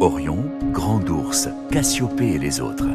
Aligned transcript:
Orion, 0.00 0.44
Grand 0.72 1.08
Ours, 1.08 1.48
Cassiopée 1.70 2.32
et 2.32 2.38
les 2.38 2.60
autres. 2.60 2.88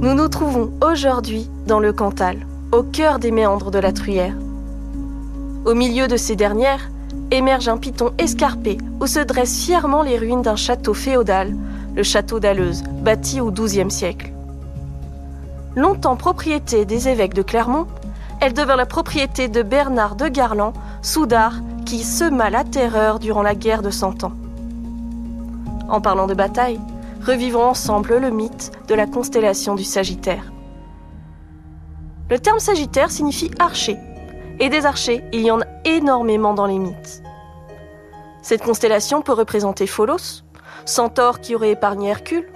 Nous 0.00 0.14
nous 0.14 0.28
trouvons 0.28 0.72
aujourd'hui 0.82 1.48
dans 1.66 1.80
le 1.80 1.92
Cantal, 1.92 2.46
au 2.72 2.82
cœur 2.82 3.18
des 3.18 3.30
méandres 3.30 3.70
de 3.70 3.78
la 3.78 3.92
Truyère. 3.92 4.34
Au 5.64 5.74
milieu 5.74 6.08
de 6.08 6.16
ces 6.16 6.36
dernières 6.36 6.90
émerge 7.30 7.68
un 7.68 7.78
piton 7.78 8.12
escarpé 8.18 8.78
où 9.00 9.06
se 9.06 9.20
dressent 9.20 9.64
fièrement 9.64 10.02
les 10.02 10.18
ruines 10.18 10.42
d'un 10.42 10.56
château 10.56 10.92
féodal, 10.92 11.54
le 11.94 12.02
château 12.02 12.40
d'Alleuse, 12.40 12.82
bâti 13.02 13.40
au 13.40 13.50
XIIe 13.50 13.90
siècle. 13.90 14.32
Longtemps 15.76 16.16
propriété 16.16 16.84
des 16.84 17.08
évêques 17.08 17.34
de 17.34 17.42
Clermont, 17.42 17.86
elle 18.40 18.52
devint 18.52 18.76
la 18.76 18.86
propriété 18.86 19.48
de 19.48 19.62
Bernard 19.62 20.16
de 20.16 20.28
Garland, 20.28 20.72
soudard 21.02 21.54
qui 21.86 22.02
sema 22.02 22.50
la 22.50 22.64
terreur 22.64 23.18
durant 23.18 23.42
la 23.42 23.54
guerre 23.54 23.82
de 23.82 23.90
Cent 23.90 24.24
Ans. 24.24 24.32
En 25.88 26.00
parlant 26.00 26.26
de 26.26 26.34
bataille, 26.34 26.80
revivons 27.24 27.64
ensemble 27.64 28.18
le 28.18 28.30
mythe 28.30 28.72
de 28.88 28.94
la 28.94 29.06
constellation 29.06 29.74
du 29.74 29.84
Sagittaire. 29.84 30.52
Le 32.30 32.38
terme 32.38 32.58
Sagittaire 32.58 33.10
signifie 33.10 33.50
archer, 33.58 33.98
et 34.60 34.68
des 34.68 34.86
archers, 34.86 35.22
il 35.32 35.40
y 35.42 35.50
en 35.50 35.60
a 35.60 35.66
énormément 35.84 36.54
dans 36.54 36.66
les 36.66 36.78
mythes. 36.78 37.22
Cette 38.42 38.62
constellation 38.62 39.22
peut 39.22 39.32
représenter 39.32 39.86
Pholos, 39.86 40.44
centaure 40.84 41.40
qui 41.40 41.54
aurait 41.54 41.72
épargné 41.72 42.08
Hercule, 42.08 42.48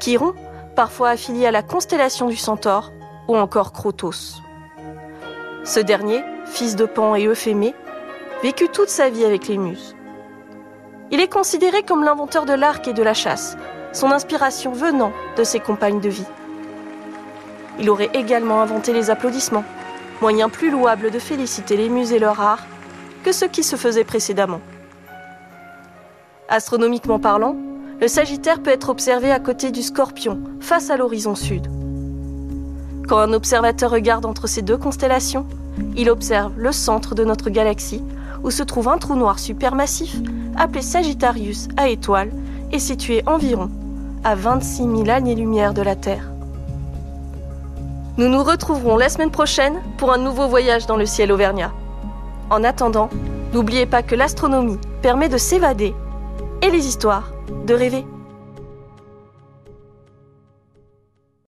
Chiron, 0.00 0.34
parfois 0.76 1.10
affilié 1.10 1.46
à 1.46 1.50
la 1.50 1.62
constellation 1.62 2.28
du 2.28 2.36
centaure, 2.36 2.92
ou 3.26 3.36
encore 3.36 3.72
Crotos. 3.72 4.40
Ce 5.64 5.80
dernier, 5.80 6.22
fils 6.46 6.76
de 6.76 6.86
Pan 6.86 7.14
et 7.14 7.26
Euphémée, 7.26 7.74
vécut 8.42 8.68
toute 8.68 8.88
sa 8.88 9.10
vie 9.10 9.24
avec 9.24 9.48
les 9.48 9.58
muses. 9.58 9.96
Il 11.10 11.20
est 11.20 11.32
considéré 11.32 11.82
comme 11.82 12.04
l'inventeur 12.04 12.44
de 12.44 12.52
l'arc 12.52 12.86
et 12.86 12.92
de 12.92 13.02
la 13.02 13.14
chasse, 13.14 13.56
son 13.92 14.10
inspiration 14.10 14.72
venant 14.72 15.12
de 15.38 15.44
ses 15.44 15.58
compagnes 15.58 16.00
de 16.00 16.10
vie. 16.10 16.26
Il 17.80 17.88
aurait 17.88 18.10
également 18.12 18.60
inventé 18.60 18.92
les 18.92 19.08
applaudissements, 19.08 19.64
moyen 20.20 20.50
plus 20.50 20.70
louable 20.70 21.10
de 21.10 21.18
féliciter 21.18 21.76
les 21.76 21.88
muses 21.88 22.12
et 22.12 22.18
leur 22.18 22.40
art 22.40 22.66
que 23.24 23.32
ce 23.32 23.46
qui 23.46 23.62
se 23.62 23.76
faisait 23.76 24.04
précédemment. 24.04 24.60
Astronomiquement 26.48 27.18
parlant, 27.18 27.56
le 28.00 28.08
Sagittaire 28.08 28.62
peut 28.62 28.70
être 28.70 28.90
observé 28.90 29.30
à 29.32 29.40
côté 29.40 29.70
du 29.70 29.82
Scorpion, 29.82 30.38
face 30.60 30.90
à 30.90 30.96
l'horizon 30.96 31.34
sud. 31.34 31.68
Quand 33.08 33.18
un 33.18 33.32
observateur 33.32 33.90
regarde 33.90 34.26
entre 34.26 34.46
ces 34.46 34.62
deux 34.62 34.76
constellations, 34.76 35.46
il 35.96 36.10
observe 36.10 36.52
le 36.58 36.72
centre 36.72 37.14
de 37.14 37.24
notre 37.24 37.48
galaxie, 37.48 38.02
où 38.42 38.50
se 38.50 38.62
trouve 38.62 38.88
un 38.88 38.98
trou 38.98 39.14
noir 39.14 39.38
supermassif, 39.38 40.16
appelé 40.56 40.82
Sagittarius 40.82 41.68
à 41.76 41.88
étoile, 41.88 42.30
et 42.72 42.78
situé 42.78 43.22
environ 43.26 43.70
à 44.24 44.34
26 44.34 44.82
000 44.82 45.08
années-lumière 45.08 45.74
de 45.74 45.82
la 45.82 45.96
Terre. 45.96 46.30
Nous 48.18 48.28
nous 48.28 48.42
retrouverons 48.42 48.96
la 48.96 49.08
semaine 49.08 49.30
prochaine 49.30 49.80
pour 49.96 50.12
un 50.12 50.18
nouveau 50.18 50.48
voyage 50.48 50.86
dans 50.86 50.96
le 50.96 51.06
ciel 51.06 51.30
auvergnat. 51.30 51.72
En 52.50 52.64
attendant, 52.64 53.10
n'oubliez 53.52 53.86
pas 53.86 54.02
que 54.02 54.14
l'astronomie 54.14 54.78
permet 55.02 55.28
de 55.28 55.38
s'évader 55.38 55.94
et 56.62 56.70
les 56.70 56.86
histoires 56.86 57.30
de 57.66 57.74
rêver. 57.74 58.04